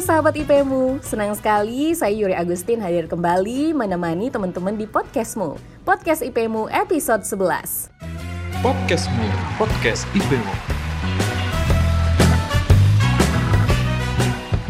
[0.00, 5.60] sahabat IPmu, senang sekali saya Yuri Agustin hadir kembali menemani teman-teman di podcastmu.
[5.84, 7.92] Podcast IPmu episode 11
[8.64, 9.28] Podcastmu,
[9.60, 10.54] podcast IPmu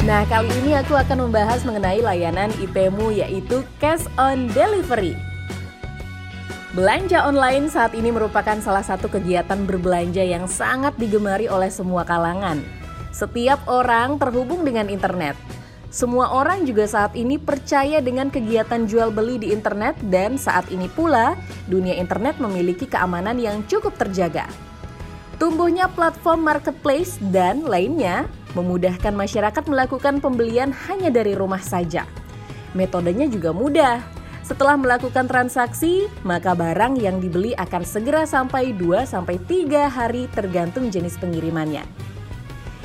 [0.02, 5.14] Nah kali ini aku akan membahas mengenai layanan IPmu yaitu Cash on Delivery.
[6.74, 12.79] Belanja online saat ini merupakan salah satu kegiatan berbelanja yang sangat digemari oleh semua kalangan
[13.10, 15.34] setiap orang terhubung dengan internet.
[15.90, 20.86] Semua orang juga saat ini percaya dengan kegiatan jual beli di internet dan saat ini
[20.86, 21.34] pula
[21.66, 24.46] dunia internet memiliki keamanan yang cukup terjaga.
[25.42, 32.06] Tumbuhnya platform marketplace dan lainnya memudahkan masyarakat melakukan pembelian hanya dari rumah saja.
[32.78, 33.98] Metodenya juga mudah.
[34.46, 40.90] Setelah melakukan transaksi, maka barang yang dibeli akan segera sampai 2 sampai 3 hari tergantung
[40.90, 41.82] jenis pengirimannya.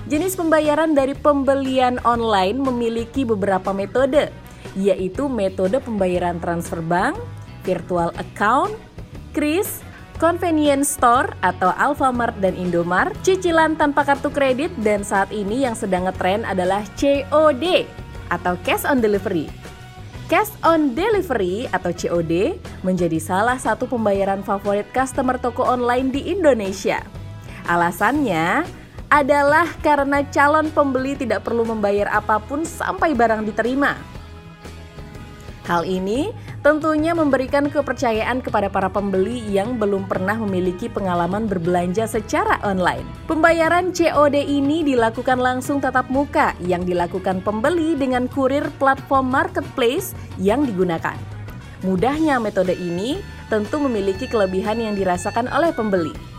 [0.06, 4.30] Jenis pembayaran dari pembelian online memiliki beberapa metode,
[4.78, 7.18] yaitu metode pembayaran transfer bank,
[7.66, 8.70] virtual account,
[9.34, 9.82] kris,
[10.22, 16.06] convenience store atau Alfamart dan Indomart, cicilan tanpa kartu kredit dan saat ini yang sedang
[16.06, 17.90] ngetren adalah COD
[18.30, 19.50] atau cash on delivery.
[20.30, 27.02] Cash on delivery atau COD menjadi salah satu pembayaran favorit customer toko online di Indonesia.
[27.66, 34.16] Alasannya, adalah karena calon pembeli tidak perlu membayar apa pun sampai barang diterima.
[35.66, 36.30] Hal ini
[36.62, 43.06] tentunya memberikan kepercayaan kepada para pembeli yang belum pernah memiliki pengalaman berbelanja secara online.
[43.26, 50.70] Pembayaran COD ini dilakukan langsung tatap muka yang dilakukan pembeli dengan kurir platform marketplace yang
[50.70, 51.18] digunakan.
[51.82, 53.18] Mudahnya metode ini
[53.50, 56.35] tentu memiliki kelebihan yang dirasakan oleh pembeli.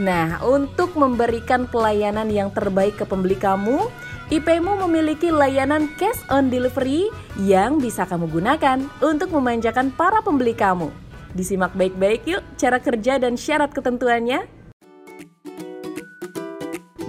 [0.00, 3.84] Nah, untuk memberikan pelayanan yang terbaik ke pembeli kamu,
[4.30, 10.88] IPmu memiliki layanan cash on delivery yang bisa kamu gunakan untuk memanjakan para pembeli kamu.
[11.34, 14.46] Disimak baik-baik yuk cara kerja dan syarat ketentuannya.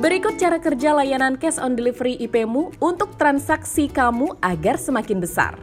[0.02, 5.54] Berikut cara kerja layanan cash on delivery IPmu untuk transaksi kamu agar semakin besar.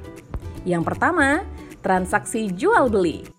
[0.62, 1.42] Yang pertama,
[1.82, 3.37] transaksi jual beli.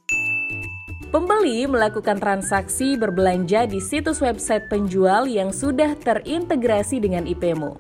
[1.10, 7.74] Pembeli melakukan transaksi berbelanja di situs website penjual yang sudah terintegrasi dengan IPmu.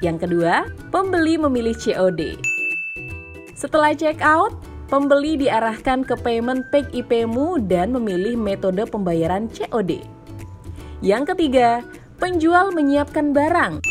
[0.00, 2.40] Yang kedua, pembeli memilih COD.
[3.52, 4.56] Setelah check out,
[4.88, 10.00] pembeli diarahkan ke payment pack IPmu dan memilih metode pembayaran COD.
[11.04, 11.84] Yang ketiga,
[12.16, 13.89] penjual menyiapkan barang.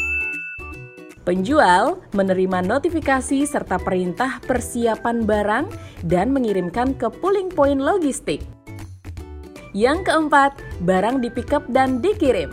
[1.30, 5.70] Penjual menerima notifikasi serta perintah persiapan barang
[6.10, 8.42] dan mengirimkan ke pooling point logistik.
[9.78, 12.50] Yang keempat, barang di pick up dan dikirim.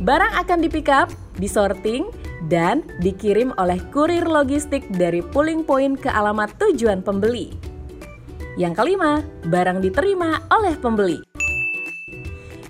[0.00, 2.08] Barang akan di pick up, disorting,
[2.48, 7.52] dan dikirim oleh kurir logistik dari pooling point ke alamat tujuan pembeli.
[8.56, 9.20] Yang kelima,
[9.52, 11.20] barang diterima oleh pembeli.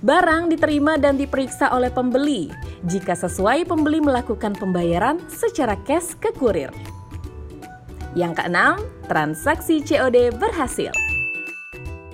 [0.02, 6.68] Barang diterima dan diperiksa oleh pembeli jika sesuai pembeli melakukan pembayaran secara cash ke kurir.
[8.14, 8.78] Yang keenam,
[9.10, 10.94] transaksi COD berhasil.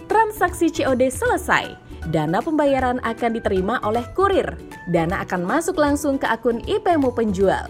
[0.09, 1.77] Transaksi COD selesai,
[2.09, 4.57] dana pembayaran akan diterima oleh kurir.
[4.89, 7.69] Dana akan masuk langsung ke akun IPmu penjual.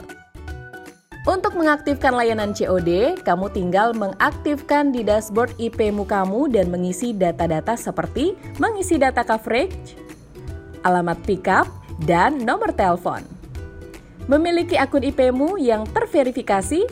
[1.28, 8.33] Untuk mengaktifkan layanan COD, kamu tinggal mengaktifkan di dashboard IPmu kamu dan mengisi data-data seperti
[8.56, 10.00] mengisi data coverage,
[10.81, 11.69] alamat pickup,
[12.05, 13.25] dan nomor telepon.
[14.31, 16.87] Memiliki akun IPmu yang terverifikasi,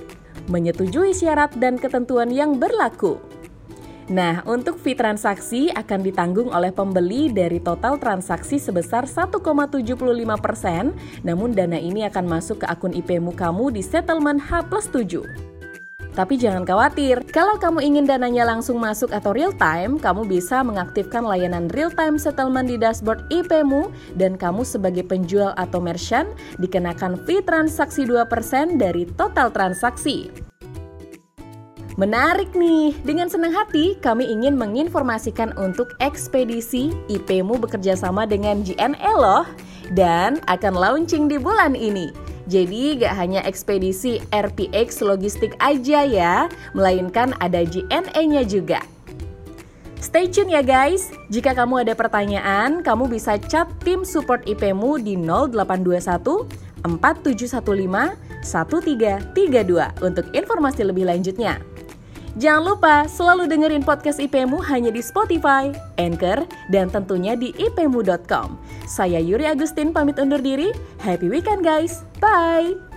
[0.51, 3.21] menyetujui syarat dan ketentuan yang berlaku.
[4.09, 10.97] Nah, untuk fee transaksi akan ditanggung oleh pembeli dari total transaksi sebesar 1,75%,
[11.29, 15.58] namun dana ini akan masuk ke akun IPmu kamu di settlement H plus 7.
[16.19, 21.23] Tapi jangan khawatir, kalau kamu ingin dananya langsung masuk atau real time, kamu bisa mengaktifkan
[21.23, 26.27] layanan real time settlement di dashboard IPmu dan kamu sebagai penjual atau merchant
[26.59, 30.27] dikenakan fee transaksi 2% dari total transaksi.
[31.95, 39.15] Menarik nih, dengan senang hati kami ingin menginformasikan untuk ekspedisi IPmu bekerja sama dengan JNE
[39.15, 39.47] loh
[39.95, 42.28] dan akan launching di bulan ini.
[42.49, 48.81] Jadi gak hanya ekspedisi RPX logistik aja ya, melainkan ada JNE-nya juga.
[50.01, 51.13] Stay tune ya guys.
[51.29, 56.49] Jika kamu ada pertanyaan, kamu bisa chat tim support IPmu di 0821
[56.87, 61.59] 4715 1332 untuk informasi lebih lanjutnya.
[62.37, 68.61] Jangan lupa selalu dengerin podcast IPmu hanya di Spotify, Anchor, dan tentunya di ipmu.com.
[68.85, 70.75] Saya Yuri Agustin pamit undur diri.
[71.01, 72.05] Happy weekend guys.
[72.21, 72.88] Bye.